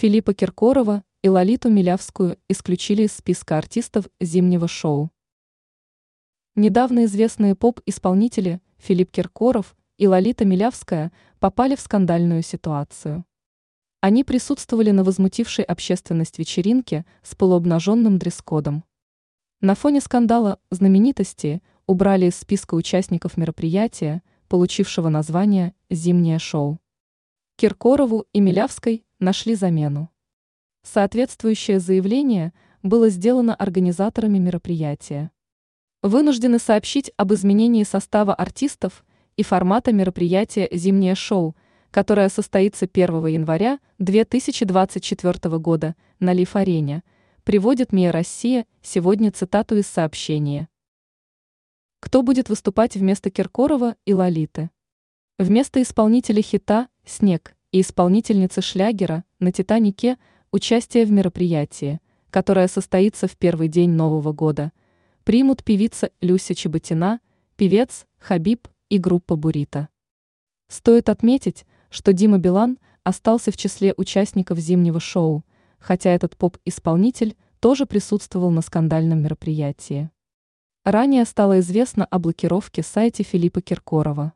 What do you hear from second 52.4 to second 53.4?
выступать вместо